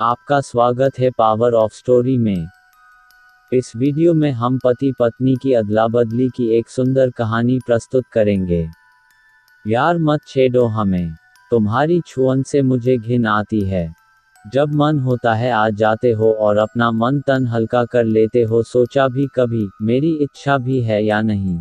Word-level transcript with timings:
आपका 0.00 0.40
स्वागत 0.40 0.98
है 0.98 1.10
पावर 1.10 1.52
ऑफ़ 1.52 1.74
स्टोरी 1.74 2.18
में। 2.18 2.46
इस 3.52 3.72
वीडियो 3.76 4.14
में 4.14 4.32
हम 4.32 4.58
पति 4.64 4.94
पत्नी 4.98 5.36
की 5.42 5.52
अदला 5.52 5.88
बदली 5.88 6.28
की 6.28 6.58
एक 6.58 6.68
सुंदर 6.68 7.10
कहानी 7.10 7.58
प्रस्तुत 7.58 8.04
करेंगे। 8.12 8.68
यार 9.66 9.98
मत 9.98 10.20
छेड़ो 10.28 10.66
हमें, 10.66 11.12
तुम्हारी 11.50 12.00
छुअन 12.06 12.42
से 12.42 12.62
मुझे 12.62 12.98
घिन 12.98 13.26
आती 13.26 13.60
है। 13.60 13.94
जब 14.52 14.74
मन 14.74 14.98
होता 14.98 15.34
है 15.34 15.50
आ 15.50 15.68
जाते 15.68 16.12
हो 16.12 16.32
और 16.32 16.56
अपना 16.56 16.90
मन 16.90 17.20
तन 17.20 17.46
हल्का 17.46 17.84
कर 17.84 18.04
लेते 18.04 18.42
हो 18.42 18.62
सोचा 18.62 19.08
भी 19.08 19.26
कभी, 19.34 19.68
मेरी 19.82 20.14
इच्छा 20.14 20.58
भी 20.58 20.80
है 20.80 21.04
या 21.04 21.22
नहीं? 21.22 21.60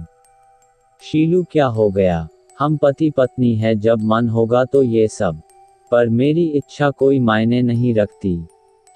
शीलू 1.02 1.46
क्या 1.52 1.66
हो 1.66 1.92
गया? 1.92 2.28
हम 2.60 2.78
पति 2.78 3.12
पत्नी 3.18 3.56
है 3.56 3.76
जब 3.76 4.02
मन 4.02 4.30
होगा 4.30 4.66
तो 4.66 4.84
ये 4.84 5.08
सब। 5.08 5.42
पर 5.92 6.10
मेरी 6.10 6.46
इच्छा 6.48 6.90
कोई 6.90 7.20
मायने 7.20 7.62
नहीं 7.62 7.94
रखती। 7.94 8.48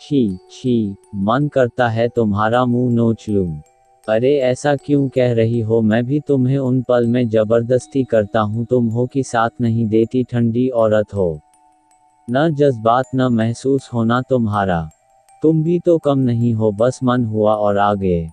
छी 0.01 0.37
छी, 0.51 0.95
मन 1.15 1.47
करता 1.47 1.87
है 1.87 2.07
तुम्हारा 2.07 2.65
मुँह 2.65 2.93
नोच 2.93 3.29
लूँ। 3.29 3.61
अरे 4.09 4.37
ऐसा 4.37 4.75
क्यों 4.75 5.09
कह 5.09 5.33
रही 5.33 5.59
हो? 5.59 5.81
मैं 5.81 6.05
भी 6.05 6.19
तुम्हें 6.19 6.57
उन 6.57 6.81
पल 6.81 7.07
में 7.07 7.29
ज़बरदस्ती 7.29 8.03
करता 8.03 8.39
हूँ, 8.39 8.65
तुम 8.65 8.87
हो 8.87 9.05
कि 9.05 9.23
साथ 9.23 9.49
नहीं 9.61 9.87
देती 9.87 10.23
ठंडी 10.23 10.69
औरत 10.69 11.13
हो। 11.13 11.39
न 12.29 12.49
जज्बात, 12.55 13.05
न 13.15 13.21
महसूस 13.21 13.89
होना 13.93 14.21
तुम्हारा। 14.21 14.89
तुम 15.43 15.63
भी 15.63 15.79
तो 15.79 15.97
कम 15.97 16.19
नहीं 16.19 16.53
हो, 16.53 16.71
बस 16.71 16.99
मन 17.03 17.25
हुआ 17.25 17.53
और 17.53 17.77
आ 17.77 17.93
गए 17.93 18.29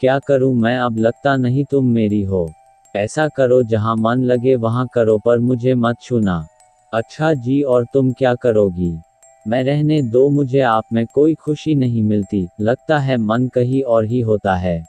क्या 0.00 0.18
करूँ 0.18 0.54
मैं? 0.54 0.78
अब 0.78 0.98
लगता 0.98 1.36
नहीं 1.36 1.64
तुम 1.64 1.86
मेरी 1.86 2.22
हो। 2.22 2.50
ऐसा 2.96 3.28
करो, 3.28 3.62
जहाँ 3.62 3.96
मन 3.96 4.18
लगे 4.18 4.54
वहाँ 4.56 4.88
करो, 4.94 5.18
पर 5.18 5.38
मुझे 5.38 5.74
मत 5.74 5.96
छूना। 6.00 6.46
अच्छा 6.92 7.34
जी, 7.34 7.62
और 7.62 7.84
तुम 7.92 8.12
क्या 8.12 8.34
करोगी? 8.34 8.98
मैं 9.48 9.64
रहने 9.64 10.02
दो, 10.02 10.28
मुझे 10.30 10.60
आप 10.60 10.84
में 10.92 11.06
कोई 11.06 11.34
खुशी 11.34 11.74
नहीं 11.74 12.02
मिलती, 12.02 12.48
लगता 12.60 12.98
है 12.98 13.16
मन 13.16 13.48
कहीं 13.48 13.82
और 13.82 14.04
ही 14.04 14.20
होता 14.20 14.54
है। 14.54 14.84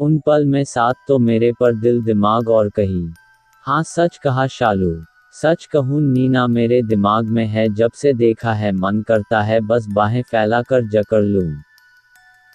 उन 0.00 0.18
पल 0.18 0.44
में 0.44 0.64
साथ 0.64 0.94
तो 1.08 1.18
मेरे 1.18 1.52
पर 1.60 1.74
दिल 1.74 2.02
दिमाग 2.02 2.48
और 2.48 2.68
कही। 2.68 3.14
हाँ 3.64 3.82
सच 3.82 4.16
कहा 4.16 4.46
शालू, 4.46 5.04
सच 5.32 5.64
कहूँ, 5.64 6.00
नीना 6.00 6.46
मेरे 6.46 6.82
दिमाग 6.82 7.24
में 7.24 7.46
है, 7.46 7.68
जब 7.74 7.90
से 7.90 8.12
देखा 8.12 8.52
है, 8.52 8.72
मन 8.72 9.02
करता 9.02 9.42
है, 9.42 9.60
बस 9.60 9.86
बाहें 9.88 10.22
फैला 10.22 10.62
कर 10.62 10.88
जकड़ 10.88 11.22
लूँ। 11.22 11.62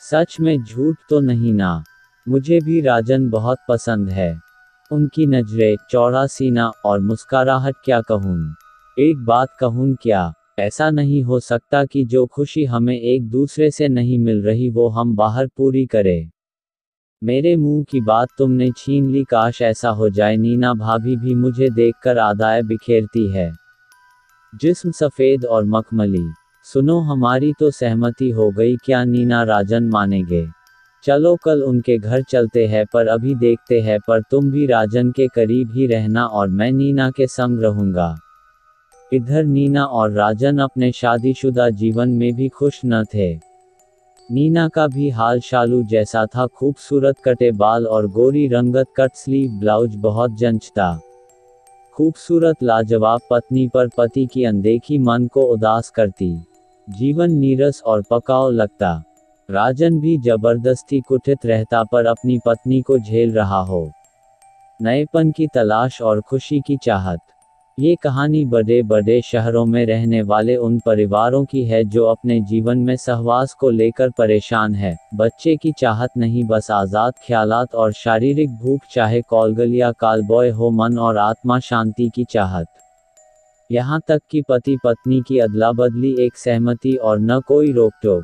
सच 0.01 0.37
में 0.39 0.63
झूठ 0.63 0.95
तो 1.09 1.19
नहीं 1.19 1.53
ना, 1.53 1.83
मुझे 2.27 2.59
भी 2.59 2.81
राजन 2.81 3.29
बहुत 3.29 3.57
पसंद 3.69 4.09
है। 4.09 4.50
उनकी 4.91 5.25
नज़रें, 5.25 5.75
चौड़ा 5.89 6.27
सीना 6.27 6.71
और 6.85 6.99
मुस्कुराहट 6.99 7.75
क्या 7.85 8.01
कहूँ? 8.01 8.55
एक 8.99 9.25
बात 9.25 9.49
कहूँ 9.59 9.95
क्या, 10.01 10.33
ऐसा 10.59 10.89
नहीं 10.89 11.23
हो 11.23 11.39
सकता 11.39 11.85
कि 11.85 12.05
जो 12.05 12.25
खुशी 12.25 12.65
हमें 12.65 12.99
एक 13.01 13.29
दूसरे 13.29 13.71
से 13.71 13.87
नहीं 13.87 14.19
मिल 14.19 14.41
रही 14.41 14.69
वो 14.69 14.89
हम 14.89 15.15
बाहर 15.15 15.47
पूरी 15.47 15.85
करें। 15.85 16.31
मेरे 17.23 17.55
मुँह 17.55 17.83
की 17.83 18.01
बात 18.01 18.27
तुमने 18.37 18.71
छीन 18.77 19.09
ली, 19.09 19.23
काश 19.23 19.61
ऐसा 19.61 19.89
हो 19.89 20.09
जाए। 20.09 20.37
नीना 20.37 20.73
भाभी 20.73 21.15
भी 21.15 21.35
मुझे 21.35 21.69
देखकर 21.69 22.17
आदाय 22.17 22.63
बिखेरती 22.63 23.27
है। 23.31 23.51
जिस्म 24.55 24.91
सफ़ेद 24.91 25.45
और 25.45 25.65
मखमली। 25.65 26.25
सुनो, 26.63 26.99
हमारी 26.99 27.53
तो 27.59 27.71
सहमति 27.71 28.29
हो 28.29 28.51
गई, 28.51 28.75
क्या 28.75 29.03
नीना 29.03 29.43
राजन 29.43 29.83
मानेगे? 29.83 30.60
चलो 31.03 31.35
कल 31.35 31.63
उनके 31.63 31.97
घर 31.97 32.21
चलते 32.21 32.67
हैं, 32.67 32.85
पर 32.93 33.07
अभी 33.07 33.35
देखते 33.35 33.79
हैं, 33.79 33.99
पर 34.07 34.21
तुम 34.21 34.51
भी 34.51 34.65
राजन 34.65 35.11
के 35.11 35.27
करीब 35.27 35.71
ही 35.71 35.87
रहना 35.87 36.25
और 36.25 36.49
मैं 36.49 36.71
नीना 36.71 37.11
के 37.11 37.27
संग 37.27 37.61
रहूँगा। 37.61 38.17
इधर 39.13 39.43
नीना 39.43 39.85
और 39.85 40.11
राजन 40.11 40.57
अपने 40.57 40.91
शादीशुदा 40.91 41.69
जीवन 41.69 42.09
में 42.09 42.35
भी 42.35 42.49
खुश 42.49 42.81
न 42.85 43.03
थे। 43.13 43.35
नीना 44.31 44.67
का 44.67 44.87
भी 44.87 45.09
हाल 45.09 45.39
शालू 45.39 45.83
जैसा 45.83 46.25
था, 46.25 46.47
खूबसूरत 46.47 47.15
कटे 47.25 47.51
बाल 47.51 47.87
और 47.87 48.07
गोरी 48.07 48.47
रंगत 48.47 48.87
कट 48.97 49.11
स्लीव 49.15 49.51
ब्लाउज 49.51 49.95
बहुत 49.95 50.37
जंचता 50.37 50.99
खूबसूरत 51.95 52.63
लाजवाब 52.63 53.21
पत्नी 53.29 53.67
पर 53.67 53.87
पति 53.87 54.25
की 54.25 54.43
अनदेखी 54.43 54.97
मन 54.97 55.27
को 55.27 55.41
उदास 55.41 55.89
करती। 55.89 56.43
जीवन 56.89 57.31
नीरस 57.31 57.81
और 57.85 58.03
पकाओ 58.11 58.49
लगता। 58.49 59.03
राजन 59.51 59.99
भी 59.99 60.17
ज़बरदस्ती 60.17 60.99
कुटित 60.99 61.45
रहता 61.45 61.83
पर 61.83 62.05
अपनी 62.05 62.39
पत्नी 62.45 62.81
को 62.81 62.97
झेल 62.99 63.31
रहा 63.31 63.59
हो। 63.61 63.89
नएपन 64.79 65.31
की 65.31 65.47
तलाश 65.47 66.01
और 66.01 66.21
खुशी 66.21 66.59
की 66.59 66.77
चाहत। 66.77 67.19
ये 67.77 67.95
कहानी 67.95 68.43
बड़े 68.45 68.81
बड़े 68.83 69.21
शहरों 69.21 69.65
में 69.65 69.85
रहने 69.85 70.21
वाले 70.21 70.55
उन 70.55 70.79
परिवारों 70.79 71.43
की 71.45 71.63
है 71.65 71.83
जो 71.83 72.05
अपने 72.05 72.39
जीवन 72.41 72.77
में 72.77 72.95
सहवास 72.95 73.53
को 73.53 73.69
लेकर 73.69 74.09
परेशान 74.09 74.75
है। 74.75 74.95
बच्चे 75.15 75.55
की 75.55 75.71
चाहत 75.71 76.09
नहीं, 76.17 76.43
बस 76.43 76.71
आज़ाद 76.71 77.13
ख्यालात 77.27 77.75
और 77.75 77.93
शारीरिक 77.93 78.49
भूख, 78.49 78.81
चाहे 78.91 79.21
कॉलगल 79.21 79.73
या 79.75 79.91
कालबॉय 79.91 80.49
हो, 80.49 80.69
मन 80.71 80.97
और 80.97 81.17
आत्मा 81.17 81.59
शांति 81.59 82.09
की 82.09 82.23
चाहत। 82.23 82.67
यहाँ 83.69 84.01
तक 84.07 84.21
कि 84.31 84.41
पति 84.41 84.77
पत्नी 84.83 85.21
की 85.21 85.39
अदला 85.39 85.71
बदली 85.71 86.15
एक 86.25 86.37
सहमति 86.37 86.95
और 86.95 87.19
न 87.19 87.39
कोई 87.39 87.71
रोक 87.71 87.93
टोक 88.03 88.23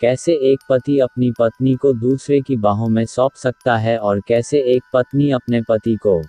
कैसे 0.00 0.32
एक 0.32 0.58
पति 0.68 0.98
अपनी 0.98 1.30
पत्नी 1.38 1.74
को 1.74 1.92
दूसरे 1.92 2.40
की 2.40 2.56
बाहों 2.56 2.88
में 2.88 3.06
सौंप 3.06 3.32
सकता 3.32 3.76
है 3.76 3.98
और 3.98 4.20
कैसे 4.28 4.60
एक 4.60 4.82
पत्नी 4.92 5.30
अपने 5.30 5.62
पति 5.62 5.96
को 5.96 6.22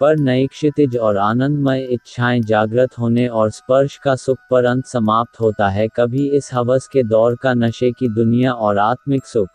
पर 0.00 0.16
नए 0.16 0.46
क्षितिज 0.46 0.96
और 0.96 1.16
आनंदमय 1.16 1.82
इच्छाएँ 1.82 2.40
जागृत 2.40 2.98
होने 2.98 3.28
और 3.28 3.50
स्पर्श 3.50 3.96
का 3.96 4.16
सुख 4.16 4.38
पर 4.50 4.64
अंत 4.64 4.86
समाप्त 4.86 5.40
होता 5.40 5.68
है, 5.68 5.88
कभी 5.88 6.28
इस 6.30 6.50
हवस 6.54 6.88
के 6.92 7.02
दौर 7.02 7.36
का 7.36 7.54
नशे 7.54 7.90
की 7.90 8.08
दुनिया 8.08 8.52
और 8.52 8.78
आत्मिक 8.78 9.26
सुख। 9.26 9.48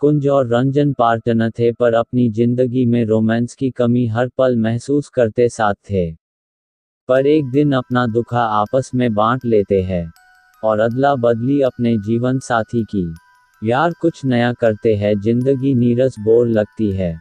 कुंज 0.00 0.28
और 0.28 0.46
रंजन 0.46 0.92
पार्टनर 0.92 1.50
थे, 1.50 1.72
पर 1.72 1.94
अपनी 1.94 2.30
ज़िंदगी 2.30 2.86
में 2.86 3.04
रोमांस 3.04 3.54
की 3.54 3.70
कमी 3.70 4.06
हर 4.06 4.28
पल 4.38 4.56
महसूस 4.56 5.08
करते 5.08 5.48
साथ 5.48 5.74
थे। 5.74 6.12
पर 7.08 7.26
एक 7.26 7.50
दिन 7.50 7.72
अपना 7.72 8.06
दुखा 8.06 8.44
आपस 8.44 8.90
में 8.94 9.14
बांट 9.14 9.44
लेते 9.44 9.82
हैं। 9.82 10.12
और 10.64 10.80
अदला 10.80 11.14
बदली 11.16 11.60
अपने 11.62 11.96
जीवन 11.98 12.38
साथी 12.38 12.82
की। 12.84 13.14
यार 13.62 13.92
कुछ 14.00 14.24
नया 14.24 14.52
करते 14.52 14.94
हैं, 14.94 15.14
ज़िंदगी 15.20 15.74
नीरस 15.74 16.16
बोर 16.18 16.48
लगती 16.48 16.90
है। 16.92 17.14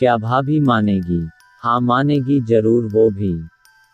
क्या 0.00 0.16
भाभी 0.16 0.58
मानेगी? 0.60 1.22
हाँ 1.62 1.80
मानेगी 1.80 2.40
ज़रूर 2.40 2.84
वो 2.84 3.08
भी। 3.10 3.32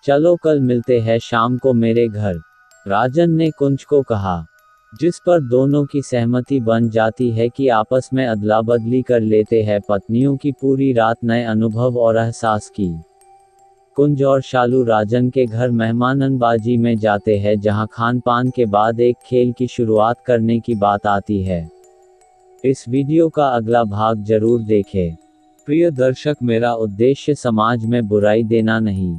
चलो 0.04 0.34
कल 0.36 0.60
मिलते 0.60 0.98
हैं, 1.00 1.18
शाम 1.18 1.58
को 1.58 1.72
मेरे 1.72 2.08
घर। 2.08 2.40
राजन 2.86 3.30
ने 3.30 3.50
कुंज 3.50 3.84
को 3.84 4.02
कहा, 4.02 4.44
जिस 4.92 5.18
पर 5.18 5.40
दोनों 5.40 5.84
की 5.84 6.02
सहमति 6.02 6.60
बन 6.60 6.88
जाती 6.88 7.30
है 7.30 7.48
कि 7.48 7.68
आपस 7.68 8.10
में 8.12 8.26
अदला 8.26 8.60
बदली 8.62 9.02
कर 9.02 9.20
लेते 9.20 9.62
हैं, 9.62 9.80
पत्नियों 9.88 10.36
की 10.36 10.52
पूरी 10.52 10.92
रात 10.92 11.16
नए 11.24 11.44
अनुभव 11.44 11.98
और 11.98 12.16
एहसास 12.16 12.68
की। 12.68 12.90
कुंज 13.96 14.22
और 14.22 14.40
शालू 14.42 14.82
राजन 14.84 15.28
के 15.30 15.46
घर 15.46 15.70
मेहमाननबाजी 15.70 16.76
में 16.76 16.96
जाते 16.96 17.38
हैं, 17.38 17.60
जहाँ 17.60 17.86
खान 17.92 18.20
पान 18.20 18.50
के 18.50 18.64
बाद 18.66 19.00
एक 19.00 19.16
खेल 19.26 19.52
की 19.52 19.66
शुरुआत 19.66 20.20
करने 20.20 20.58
की 20.60 20.74
बात 20.74 21.06
आती 21.06 21.42
है। 21.42 21.70
इस 22.64 22.84
वीडियो 22.88 23.28
का 23.28 23.46
अगला 23.48 23.84
भाग 23.84 24.24
ज़रूर 24.24 24.62
देखें। 24.62 25.16
प्रिय 25.66 25.90
दर्शक, 25.90 26.36
मेरा 26.42 26.72
उद्देश्य 26.74 27.34
समाज 27.34 27.84
में 27.84 28.08
बुराई 28.08 28.42
देना 28.44 28.78
नहीं। 28.78 29.16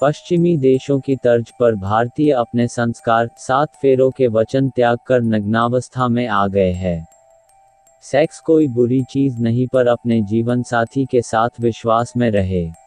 पश्चिमी 0.00 0.56
देशों 0.56 1.00
की 1.00 1.16
तर्ज 1.16 1.50
पर 1.60 1.74
भारतीय 1.74 2.30
अपने 2.32 2.68
संस्कार, 2.68 3.30
सात 3.36 3.68
फेरों 3.82 4.10
के 4.10 4.26
वचन 4.26 4.68
त्याग 4.68 4.98
कर 5.06 5.22
नग्नावस्था 5.22 6.08
में 6.08 6.26
आ 6.26 6.46
गए 6.46 6.72
हैं। 6.72 7.06
सेक्स 8.02 8.40
कोई 8.40 8.68
बुरी 8.68 9.02
चीज़ 9.02 9.38
नहीं, 9.38 9.66
पर 9.66 9.86
अपने 9.86 10.22
जीवन 10.22 10.62
साथी 10.62 11.04
के 11.04 11.22
साथ 11.22 11.60
विश्वास 11.60 12.12
में 12.16 12.30
रहे। 12.30 12.81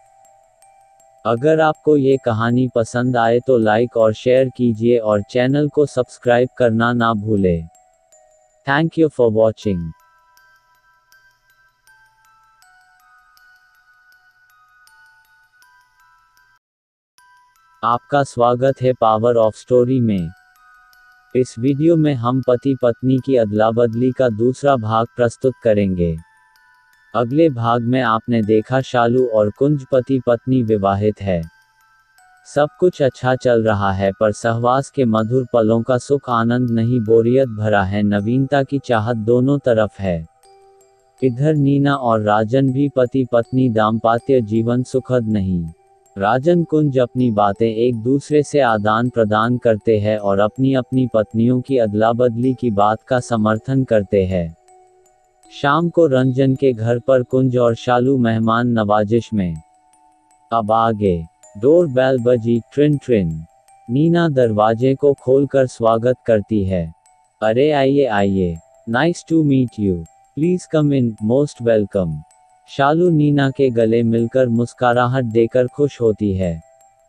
अगर 1.26 1.60
आपको 1.62 1.96
ये 1.98 2.18
कहानी 2.26 2.68
पसंद 2.76 3.16
आए 3.18 3.40
तो 3.40 3.58
लाइक 3.58 3.96
और 3.98 4.14
शेयर 4.14 4.50
कीजिए 4.50 4.98
और 4.98 5.22
चैनल 5.22 5.70
को 5.70 5.86
सब्सक्राइब 5.86 6.50
करना 6.58 6.92
ना 6.94 7.14
भूलें। 7.14 7.68
थैंक 8.68 8.98
यू 9.00 9.08
फॉर 9.08 9.32
वॉचिंग 9.32 9.92
आपका 17.84 18.24
स्वागत 18.24 18.82
है 18.82 18.94
पावर 18.94 19.38
ऑफ़ 19.38 19.56
स्टोरी 19.56 20.00
में। 20.02 20.30
इस 21.36 21.56
वीडियो 21.60 21.96
में 21.96 22.14
हम 22.14 22.42
पति 22.48 22.76
पत्नी 22.82 23.18
की 23.26 23.38
अदला 23.38 23.72
बदली 23.72 24.12
का 24.12 24.30
दूसरा 24.30 24.76
भाग 24.78 25.08
प्रस्तुत 25.16 25.54
करेंगे। 25.64 26.16
अगले 27.16 27.50
भाग 27.50 27.82
में 27.82 28.02
आपने 28.02 28.42
देखा 28.42 28.82
शालू 28.82 29.26
और 29.28 29.50
कुंज 29.50 29.86
पति 29.92 30.22
पत्नी 30.28 30.64
विवाहित 30.64 31.22
है। 31.22 31.42
सब 32.56 32.70
कुछ 32.80 33.02
अच्छा 33.02 33.36
चल 33.36 33.64
रहा 33.64 33.92
है 33.92 34.12
पर 34.20 34.32
सहवास 34.32 34.90
के 34.90 35.06
मधुर 35.06 35.46
पलों 35.54 35.82
का 35.82 35.98
सुख 35.98 36.30
आनंद 36.30 36.72
नहीं, 36.72 37.00
बोरियत 37.00 37.50
भरा 37.50 37.84
है, 37.84 38.04
नवीनता 38.04 38.64
की 38.64 38.80
चाहत 38.80 39.16
दोनों 39.16 39.58
तरफ़ 39.60 40.02
है। 40.02 40.26
इधर 41.24 41.54
नीना 41.54 41.96
और 41.96 42.22
राजन 42.22 42.72
भी 42.72 42.90
पति 42.90 43.26
पत्नी 43.32 43.70
दाम्पत्य 43.70 44.42
जीवन 44.42 44.84
सुखद 44.84 45.28
नहीं। 45.28 45.66
राजन 46.18 46.64
कुंज 46.64 47.00
अपनी 47.00 47.32
बातें 47.32 47.68
एक 47.68 47.96
दूसरे 47.96 48.44
से 48.44 48.60
आदान 48.60 49.10
प्रदान 49.10 49.58
करते 49.58 50.00
हैं 50.00 50.18
और 50.18 50.40
अपनी 50.40 50.74
अपनी 50.74 51.08
पत्नियों 51.14 51.62
की 51.62 51.78
अदला 51.78 52.14
बदली 52.14 52.54
की 52.54 52.72
बात 52.72 53.02
का 53.02 53.20
समर्थन 53.20 53.84
करते 53.84 54.26
हैं। 54.26 54.56
शाम 55.62 55.90
को 55.90 56.08
रंजन 56.08 56.56
के 56.56 56.74
घर 56.74 57.00
पर 57.00 57.24
कुंज 57.24 57.58
और 57.58 57.76
शालू 57.76 58.18
मेहमान 58.18 58.68
नवाजिश 58.68 59.30
में। 59.34 59.56
अब 60.54 60.72
आगे, 60.72 61.26
डोर 61.58 61.88
बैल 61.88 62.20
बजी, 62.20 62.62
ट्रिन 62.74 62.98
ट्रिन। 62.98 63.46
नीना 63.90 64.30
दरवाजे 64.30 64.96
को 64.96 65.14
खोलकर 65.14 65.68
स्वागत 65.68 66.16
करती 66.26 66.64
है। 66.66 66.94
अरे 67.44 67.72
आइए 67.72 68.06
आइए। 68.06 68.58
Nice 68.90 69.26
to 69.30 69.44
meet 69.44 69.70
you 69.80 69.96
please 70.36 70.68
come 70.72 70.94
in 70.94 71.16
most 71.24 71.62
welcome 71.62 72.22
Shalu 72.70 73.10
Neena 73.10 73.50
के 73.50 73.70
गले 73.70 74.04
मिलकर 74.04 74.48
मुस्काराहट 74.48 75.24
देकर 75.24 75.68
खुश 75.68 76.02
होती 76.02 76.34
है। 76.34 76.62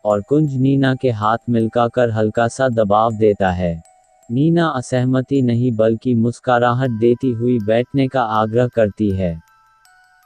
और 0.05 0.21
कुंज 0.21 0.55
नीना 0.55 0.95
के 0.95 1.09
हाथ 1.09 1.37
मिलकाकर 1.49 2.09
हल्का 2.09 2.47
सा 2.47 2.69
दबाव 2.69 3.13
देता 3.13 3.51
है। 3.51 3.96
नीना 4.31 4.67
असहमति 4.67 5.41
नहीं 5.41 5.71
बल्कि 5.71 6.15
मुस्काराहट 6.15 6.89
देती 6.89 7.31
हुई 7.31 7.59
बैठने 7.59 8.07
का 8.07 8.21
आग्रह 8.21 8.67
करती 8.67 9.09
है। 9.11 9.41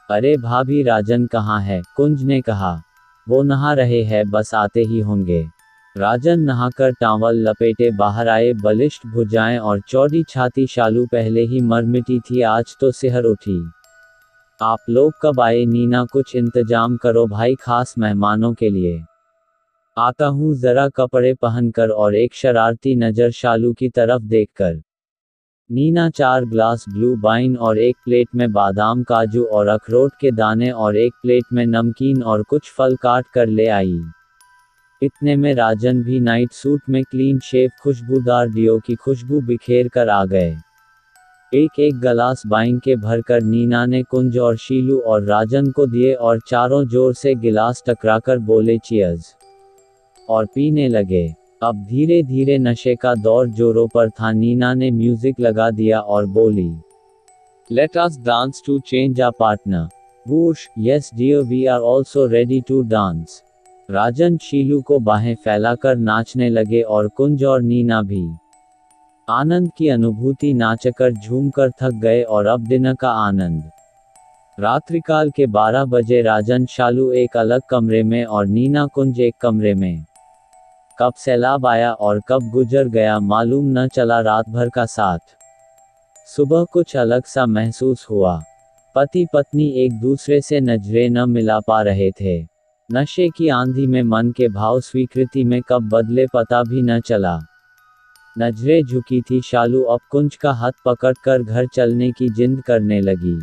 अरे 0.09 0.37
भाभी 0.37 0.83
राजन 0.83 1.25
कहाँ 1.25 1.61
है? 1.61 1.81
कुंज 1.95 2.23
ने 2.23 2.41
कहा। 2.41 2.81
वो 3.29 3.43
नहा 3.43 3.73
रहे 3.73 4.03
हैं, 4.03 4.29
बस 4.29 4.53
आते 4.55 4.81
ही 4.81 4.99
होंगे। 4.99 5.45
राजन 5.97 6.39
नहाकर 6.39 6.91
टावल 6.91 7.49
लपेटे 7.49 7.91
बाहर 7.91 8.27
आए, 8.27 8.53
बलिष्ठ 8.53 9.07
भुजाएँ 9.07 9.57
और 9.57 9.79
चौड़ी 9.79 10.23
छाती 10.29 10.67
शालू 10.67 11.05
पहले 11.05 11.41
ही 11.41 11.61
मरमिटी 11.61 12.19
थी, 12.19 12.41
आज 12.41 12.75
तो 12.79 12.91
सिहर 12.91 13.23
उठी। 13.23 13.71
आप 14.61 14.79
लोग 14.89 15.13
कब 15.21 15.39
आए? 15.39 15.65
नीना 15.65 16.05
कुछ 16.05 16.35
इंतज़ाम 16.35 16.97
करो 16.97 17.27
भाई, 17.27 17.55
खास 17.55 17.95
मेहमानों 17.97 18.53
के 18.53 18.69
लिए। 18.69 19.03
आता 19.97 20.25
हूँ 20.25 20.53
जरा 20.55 20.87
कपड़े 20.87 21.33
पहनकर 21.33 21.89
और 21.89 22.15
एक 22.15 22.33
शरारती 22.33 22.95
नज़र 22.95 23.31
शालू 23.31 23.71
की 23.73 23.89
तरफ़ 23.89 24.21
देखकर। 24.23 24.75
नीना 25.69 26.09
चार 26.09 26.45
ग्लास 26.45 26.85
ब्लू 26.89 27.15
बाइन 27.15 27.55
और 27.57 27.77
एक 27.77 27.95
प्लेट 28.05 28.27
में 28.35 28.51
बादाम, 28.53 29.03
काजू 29.03 29.43
और 29.45 29.67
अखरोट 29.67 30.11
के 30.21 30.31
दाने 30.31 30.69
और 30.71 30.97
एक 30.97 31.13
प्लेट 31.21 31.43
में 31.53 31.65
नमकीन 31.65 32.23
और 32.23 32.43
कुछ 32.43 32.71
फल 32.71 32.95
काट 32.95 33.25
कर 33.33 33.47
ले 33.47 33.67
आई। 33.69 33.99
इतने 35.01 35.35
में 35.35 35.53
राजन 35.53 36.01
भी 36.03 36.19
नाइट 36.19 36.51
सूट 36.51 36.81
में 36.89 37.03
क्लीन 37.03 37.39
शेव 37.39 37.69
खुशबूदार 37.83 38.47
डियो 38.47 38.77
की 38.79 38.95
खुशबू 38.95 39.41
बिखेर 39.41 39.87
कर 39.87 40.09
आ 40.09 40.23
गए। 40.25 40.55
एक 41.51 41.79
एक 41.79 41.99
गलास 41.99 42.43
बाइन 42.47 42.79
के 42.79 42.95
भरकर 42.95 43.41
नीना 43.43 43.85
ने 43.85 44.03
कुंज 44.03 44.37
और 44.37 44.57
शीलू 44.57 44.99
और 45.01 45.23
राजन 45.25 45.69
को 45.71 45.87
दिए 45.87 46.13
और 46.13 46.39
चारों 46.47 46.83
ज़ोर 46.85 47.13
से 47.13 47.35
गिलास 47.35 47.83
टकराकर 47.87 48.37
बोले 48.39 48.77
चियर्स 48.79 49.35
और 50.31 50.45
पीने 50.55 50.87
लगे। 50.89 51.27
अब 51.63 51.83
धीरे 51.85 52.21
धीरे 52.23 52.57
नशे 52.59 52.95
का 52.95 53.13
दौर 53.17 53.49
जोरों 53.49 53.87
पर 53.87 54.09
था। 54.09 54.31
नीना 54.31 54.73
ने 54.73 54.91
म्यूज़िक 54.91 55.39
लगा 55.39 55.69
दिया 55.71 55.99
और 55.99 56.25
बोली 56.27 56.71
let 57.69 57.97
us 57.97 58.17
dance 58.19 58.61
to 58.65 58.79
change 58.79 59.21
a 59.21 59.29
partner 59.29 59.87
whoosh 60.25 60.67
yes 60.79 61.09
dear 61.15 61.43
we 61.43 61.65
are 61.65 61.79
also 61.81 62.25
ready 62.27 62.61
to 62.61 62.81
dance 62.81 63.41
Rajan 63.89 64.37
Shilu 64.37 64.81
को 64.81 64.99
बाहें 64.99 65.33
फैलाकर 65.35 65.95
नाचने 65.97 66.49
लगे 66.49 66.81
और 66.81 67.07
कुंज 67.07 67.43
और 67.43 67.61
नीना 67.61 68.01
भी। 68.01 68.23
आनंद 69.27 69.71
की 69.77 69.87
अनुभूति 69.89 70.53
नाचकर 70.53 71.11
झूमकर 71.13 71.71
थक 71.81 71.93
गए 71.93 72.21
और 72.23 72.45
अब 72.45 72.67
दिन 72.67 72.93
का 72.93 73.09
आनंद। 73.19 73.69
रात्रिकाल 74.57 75.29
के 75.29 75.45
12 75.47 75.85
बजे 75.85 76.21
राजन, 76.21 76.65
शालू 76.65 77.11
एक 77.13 77.37
अलग 77.37 77.61
कमरे 77.69 78.03
में 78.03 78.23
और 78.25 78.47
नीना 78.47 78.85
कुंज 78.85 79.19
एक 79.19 79.35
कमरे 79.41 79.73
में। 79.73 80.05
कब 81.01 81.13
सैलाब 81.17 81.65
आया 81.65 81.93
और 81.93 82.21
कब 82.27 82.49
गुजर 82.49 82.87
गया 82.87 83.19
मालूम 83.19 83.65
न 83.65 83.87
चला 83.87 84.21
रात 84.21 84.49
भर 84.49 84.69
का 84.69 84.85
साथ। 84.85 85.19
सुबह 86.35 86.63
कुछ 86.63 86.95
अलग 86.95 87.25
सा 87.25 87.45
महसूस 87.45 88.07
हुआ। 88.09 88.41
पति 88.95 89.27
पत्नी 89.33 89.67
एक 89.69 89.99
दूसरे 89.99 90.41
से 90.41 90.59
नजरे 90.59 91.09
न 91.09 91.29
मिला 91.29 91.59
पा 91.59 91.81
रहे 91.81 92.11
थे। 92.11 92.47
नशे 92.91 93.29
की 93.29 93.49
आंधी 93.49 93.87
में 93.87 94.03
मन 94.03 94.31
के 94.31 94.47
भाव 94.47 94.81
स्वीकृति 94.81 95.43
में 95.43 95.61
कब 95.61 95.89
बदले 95.89 96.25
पता 96.33 96.63
भी 96.63 96.81
न 96.81 96.99
चला। 96.99 97.39
नजरे 98.39 98.83
झुकी 98.83 99.21
थी 99.21 99.41
शालू 99.41 99.83
अब 99.83 99.99
कुंज 100.11 100.35
का 100.35 100.51
हाथ 100.51 100.71
पकड़कर 100.85 101.43
घर 101.43 101.67
चलने 101.75 102.11
की 102.11 102.29
जिंद 102.29 102.61
करने 102.61 103.01
लगी। 103.01 103.39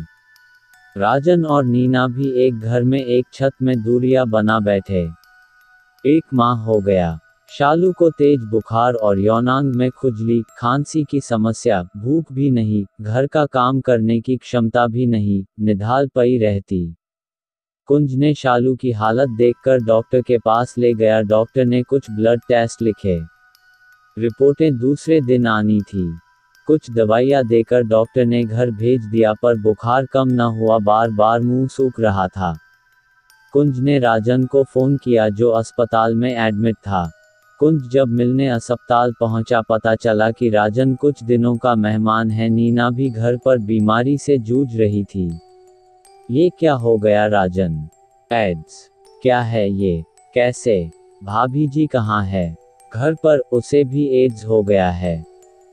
राजन 0.97 1.45
और 1.45 1.65
नीना 1.65 2.07
भी 2.07 2.31
एक 2.31 2.59
घर 2.59 2.83
में 2.83 3.05
एक 3.05 3.25
छत 3.33 3.51
में 3.61 3.83
दूरिया 3.83 4.25
बना 4.25 4.59
बैठे। 4.59 5.09
एक 6.05 6.23
माह 6.33 6.57
हो 6.57 6.79
गया। 6.79 7.19
शालू 7.51 7.91
को 7.91 8.09
तेज 8.09 8.39
बुखार 8.43 8.93
और 8.93 9.19
यौनांग 9.19 9.75
में 9.75 9.91
खुजली, 9.91 10.43
खांसी 10.57 11.03
की 11.03 11.21
समस्या, 11.21 11.83
भूख 11.97 12.33
भी 12.33 12.51
नहीं, 12.51 12.85
घर 13.01 13.27
का 13.27 13.45
काम 13.45 13.81
करने 13.81 14.21
की 14.21 14.37
क्षमता 14.37 14.87
भी 14.87 15.05
नहीं, 15.05 15.45
निधाल 15.59 16.07
पई 16.15 16.37
रहती। 16.37 16.95
कुंज 17.85 18.15
ने 18.15 18.33
शालू 18.33 18.75
की 18.75 18.91
हालत 18.91 19.29
देखकर 19.29 19.79
डॉक्टर 19.79 20.21
के 20.21 20.37
पास 20.37 20.75
ले 20.77 20.93
गया, 20.93 21.21
डॉक्टर 21.21 21.65
ने 21.65 21.83
कुछ 21.83 22.11
ब्लड 22.11 22.39
टेस्ट 22.39 22.81
लिखे। 22.81 23.21
रिपोर्टें 24.17 24.77
दूसरे 24.77 25.21
दिन 25.21 25.47
आनी 25.47 25.81
थी। 25.81 26.17
कुछ 26.67 26.91
दवाइयाँ 26.91 27.47
देकर 27.47 27.83
डॉक्टर 27.83 28.25
ने 28.25 28.43
घर 28.43 28.71
भेज 28.71 29.05
दिया, 29.05 29.33
पर 29.33 29.55
बुखार 29.55 30.05
कम 30.05 30.27
न 30.27 30.39
हुआ 30.39 30.79
बार 30.79 31.09
बार 31.09 31.39
मुँह 31.39 31.67
सूख 31.67 31.99
रहा 31.99 32.27
था। 32.27 32.57
कुंज 33.53 33.79
ने 33.79 33.99
राजन 33.99 34.43
को 34.45 34.63
फ़ोन 34.63 34.97
किया, 34.97 35.29
जो 35.29 35.49
अस्पताल 35.49 36.15
में 36.15 36.37
एडमिट 36.37 36.75
था। 36.75 37.11
कुंज 37.59 37.89
जब 37.91 38.07
मिलने 38.07 38.47
अस्पताल 38.47 39.13
पहुँचा, 39.19 39.61
पता 39.61 39.95
चला 39.95 40.31
कि 40.31 40.49
राजन 40.49 40.95
कुछ 40.95 41.23
दिनों 41.23 41.55
का 41.55 41.75
मेहमान 41.75 42.31
है। 42.31 42.49
नीना 42.49 42.89
भी 42.89 43.09
घर 43.09 43.37
पर 43.37 43.57
बीमारी 43.57 44.17
से 44.17 44.37
जूझ 44.37 44.77
रही 44.77 45.03
थी। 45.03 45.39
ये 46.31 46.49
क्या 46.49 46.73
हो 46.73 46.97
गया 46.97 47.27
राजन? 47.27 47.87
एड्स 48.31 48.89
क्या 49.23 49.41
है 49.41 49.71
ये? 49.71 50.03
कैसे? 50.35 50.91
भाभी 51.23 51.67
जी 51.67 51.87
कहाँ 51.87 52.25
है? 52.25 52.55
घर 52.93 53.13
पर 53.13 53.37
उसे 53.37 53.83
भी 53.83 54.07
एड्स 54.07 54.45
हो 54.45 54.63
गया 54.63 54.91
है। 54.91 55.25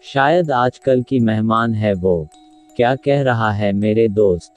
शायद 0.02 0.50
आजकल 0.50 1.02
की 1.02 1.20
मेहमान 1.20 1.74
है 1.74 1.94
वो। 1.94 2.28
क्या 2.76 2.94
कह 2.94 3.22
रहा 3.22 3.52
है 3.52 3.72
मेरे 3.72 4.08
दोस्त? 4.08 4.52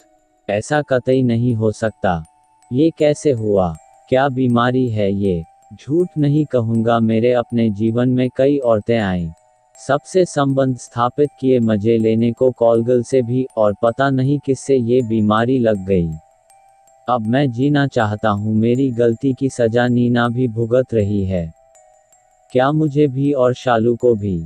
ऐसा 0.49 0.81
कतई 0.81 1.23
नहीं 1.23 1.55
हो 1.55 1.71
सकता। 1.71 2.25
ये 2.73 2.91
कैसे 2.97 3.31
हुआ? 3.31 3.75
क्या 4.09 4.29
बीमारी 4.29 4.89
है 4.89 5.13
ये? 5.13 5.43
झूठ 5.74 6.07
नहीं 6.18 6.45
कहूँगा, 6.45 7.00
मेरे 7.00 7.31
अपने 7.31 7.69
जीवन 7.69 8.10
में 8.10 8.30
कई 8.36 8.57
औरतें 8.57 9.00
आईं। 9.00 9.30
सबसे 9.88 10.25
संबंध 10.25 10.78
स्थापित 10.78 11.30
किए 11.40 11.59
मज़े 11.59 11.97
लेने 11.97 12.31
को 12.31 12.52
कॉलगल 12.52 13.04
से 13.04 13.21
भी, 13.21 13.47
और 13.57 13.76
पता 13.83 14.09
नहीं 14.09 14.40
किससे 14.40 14.76
ये 14.76 15.02
बीमारी 15.02 15.59
लग 15.59 15.85
गई। 15.85 16.09
अब 17.09 17.28
मैं 17.28 17.52
जीना 17.52 17.88
चाहता 17.88 18.30
हूँ, 18.30 18.56
मेरी 18.56 18.92
गलती 18.92 19.33
की 19.33 19.49
सजा 19.49 19.88
नीना 19.88 20.30
भी 20.30 20.47
भुगत 20.47 20.94
रही 20.94 21.26
है। 21.26 21.54
क्या 22.52 22.71
मुझे 22.71 23.07
भी 23.07 23.31
और 23.31 23.54
शालू 23.54 23.95
को 23.95 24.16
भी। 24.16 24.45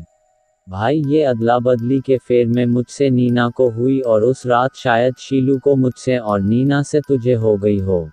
भाई, 0.70 1.04
ये 1.08 1.24
अदला 1.24 1.60
बदली 1.60 2.00
के 2.00 2.18
फेर 2.18 2.48
में 2.48 2.66
मुझसे 2.66 3.10
नीना 3.10 3.50
को 3.50 3.70
हुई, 3.70 4.00
और 4.00 4.24
उस 4.24 4.48
रात 4.48 4.76
शायद 4.76 5.14
शीलू 5.18 5.60
को 5.60 5.76
मुझसे, 5.76 6.18
और 6.18 6.42
नीना 6.42 6.84
से 6.84 7.00
तुझे 7.00 7.34
हो 7.34 7.58
गई 7.58 7.80
हो। 7.80 8.10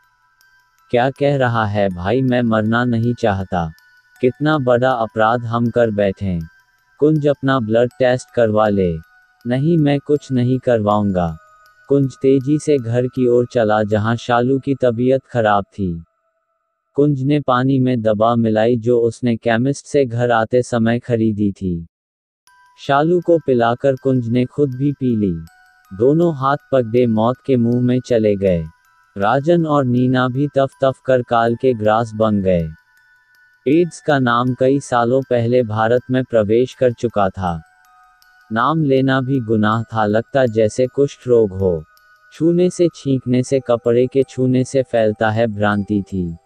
क्या 0.90 1.10
कह 1.10 1.36
रहा 1.36 1.64
है 1.66 1.88
भाई 1.88 2.22
मैं 2.22 2.42
मरना 2.42 2.84
नहीं 2.84 3.14
चाहता। 3.14 3.72
कितना 4.20 4.58
बड़ा 4.58 4.90
अपराध 4.90 5.44
हम 5.44 5.68
कर 5.70 5.90
बैठे 5.90 6.38
कुंज 7.00 7.26
अपना 7.26 7.58
ब्लड 7.60 7.90
टेस्ट 7.98 8.34
करवा 8.34 8.68
ले। 8.68 8.92
नहीं 9.44 9.76
मैं 9.78 9.98
कुछ 10.00 10.32
नहीं 10.32 10.58
करवाऊँगा। 10.58 11.36
कुंज 11.88 12.16
तेज़ी 12.22 12.58
से 12.58 12.78
घर 12.78 13.06
की 13.06 13.26
ओर 13.28 13.46
चला 13.52 13.82
जहाँ 13.82 14.16
शालू 14.16 14.58
की 14.58 14.74
तबीयत 14.74 15.20
खराब 15.26 15.64
थी। 15.64 16.02
कुंज 16.96 17.22
ने 17.22 17.40
पानी 17.40 17.78
में 17.78 18.02
दबा 18.02 18.34
मिलाई 18.36 18.76
जो 18.76 18.98
उसने 19.00 19.36
केमिस्ट 19.36 19.86
से 19.86 20.04
घर 20.04 20.30
आते 20.30 20.62
समय 20.62 20.98
खरीदी 20.98 21.52
थी। 21.52 21.86
शालू 22.80 23.20
को 23.20 23.38
पिलाकर 23.38 23.96
कुंज 23.96 24.28
ने 24.28 24.44
खुद 24.44 24.74
भी 24.74 24.92
पी 24.92 25.16
ली। 25.16 25.32
दोनों 25.90 26.34
हाथ 26.36 26.56
पगडे 26.72 27.06
मौत 27.06 27.36
के 27.46 27.56
मुँह 27.56 27.80
में 27.80 28.00
चले 28.00 28.36
गए। 28.36 28.64
राजन 29.18 29.66
और 29.66 29.84
नीना 29.84 30.28
भी 30.28 30.48
तफ 30.48 30.68
तफ 30.82 31.00
कर 31.06 31.22
काल 31.22 31.54
के 31.54 31.74
ग्रास 31.74 32.12
बन 32.14 32.42
गए। 32.42 32.68
एड्स 33.68 34.00
का 34.00 34.18
नाम 34.18 34.54
कई 34.54 34.80
सालों 34.80 35.22
पहले 35.22 35.62
भारत 35.62 36.02
में 36.10 36.24
प्रवेश 36.24 36.74
कर 36.74 36.92
चुका 36.92 37.28
था। 37.28 37.62
नाम 38.52 38.84
लेना 38.84 39.20
भी 39.20 39.40
गुनाह 39.40 39.82
था, 39.82 40.06
लगता 40.06 40.46
जैसे 40.46 40.86
कुष्ठ 40.86 41.28
रोग 41.28 41.50
हो। 41.52 41.84
छूने 42.32 42.70
से 42.70 42.88
छींकने 42.94 43.42
से 43.42 43.60
कपड़े 43.60 44.06
के 44.06 44.22
छूने 44.22 44.64
से 44.64 44.82
फैलता 44.82 45.30
है 45.30 45.46
भ्रांति 45.46 46.02
थी। 46.02 46.36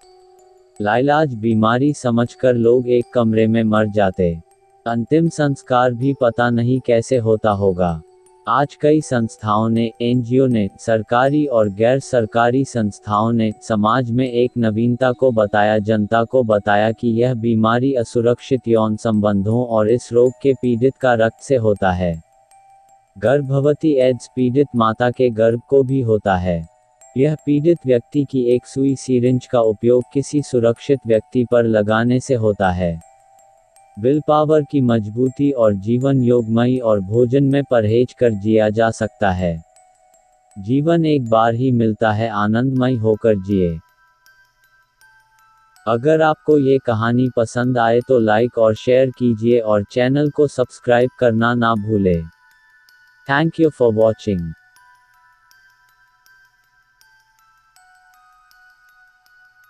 लाइलाज 0.82 1.34
बीमारी 1.34 1.92
समझकर 1.92 2.54
लोग 2.54 2.88
एक 2.88 3.04
कमरे 3.14 3.46
में 3.46 3.64
मर 3.64 3.86
जाते। 3.86 4.40
अंतिम 4.86 5.28
संस्कार 5.28 5.94
भी 5.94 6.14
पता 6.20 6.50
नहीं 6.50 6.80
कैसे 6.80 7.18
होता 7.18 7.50
होगा। 7.50 8.02
आज 8.48 8.74
कई 8.74 9.00
संस्थाओं 9.00 9.68
ने, 9.68 9.92
एनजीओ 10.02 10.46
ने, 10.46 10.70
सरकारी 10.78 11.46
और 11.46 11.68
गैर 11.68 11.98
सरकारी 11.98 12.64
संस्थाओं 12.64 13.32
ने, 13.32 13.52
समाज 13.62 14.10
में 14.10 14.32
एक 14.32 14.50
नवीनता 14.58 15.12
को 15.12 15.30
बताया, 15.30 15.78
जनता 15.78 16.24
को 16.24 16.42
बताया 16.42 16.92
कि 16.92 17.08
यह 17.08 17.34
बीमारी 17.34 17.94
असुरक्षित 17.94 18.68
यौन 18.68 18.96
संबंधों 18.96 19.66
और 19.66 19.90
इस 19.90 20.12
रोग 20.12 20.32
के 20.42 20.54
पीड़ित 20.54 20.96
का 20.96 21.14
रक्त 21.14 21.40
से 21.40 21.56
होता 21.56 21.92
है। 21.92 22.22
गर्भवती 23.18 23.94
एड्स 23.94 24.30
पीड़ित 24.36 24.66
माता 24.76 25.10
के 25.10 25.30
गर्भ 25.30 25.60
को 25.68 25.82
भी 25.82 26.00
होता 26.00 26.36
है। 26.36 26.68
यह 27.16 27.36
पीड़ित 27.46 27.78
व्यक्ति 27.86 28.24
की 28.24 28.44
एक 28.44 28.66
सुई 28.66 28.96
सीरिंज 28.96 29.46
का 29.46 29.60
उपयोग 29.60 30.04
किसी 30.12 30.42
सुरक्षित 30.42 30.98
व्यक्ति 31.06 31.46
पर 31.50 31.64
लगाने 31.64 32.20
से 32.20 32.34
होता 32.34 32.70
है। 32.70 33.13
विल 33.96 34.20
पावर 34.28 34.62
की 34.62 34.80
मजबूती 34.80 35.50
और 35.50 35.74
जीवन 35.74 36.22
योगमयी 36.22 36.78
और 36.78 37.00
भोजन 37.00 37.44
में 37.44 37.62
परहेज 37.64 38.12
कर 38.12 38.30
जिया 38.30 38.68
जा 38.70 38.90
सकता 38.90 39.30
है। 39.30 39.56
जीवन 40.56 41.04
एक 41.06 41.28
बार 41.30 41.54
ही 41.54 41.70
मिलता 41.70 42.12
है, 42.12 42.28
आनंदमय 42.28 42.94
होकर 42.94 43.34
जिए। 43.36 43.78
अगर 45.86 46.22
आपको 46.22 46.58
ये 46.58 46.78
कहानी 46.78 47.28
पसंद 47.36 47.78
आए 47.78 48.00
तो 48.00 48.18
लाइक 48.18 48.58
और 48.58 48.74
शेयर 48.74 49.10
कीजिए 49.10 49.58
और 49.58 49.84
चैनल 49.84 50.30
को 50.30 50.46
सब्सक्राइब 50.46 51.10
करना 51.18 51.54
ना 51.54 51.74
भूले। 51.74 52.22
Thank 53.28 53.60
you 53.60 53.70
for 53.70 53.92
watching. 53.94 54.52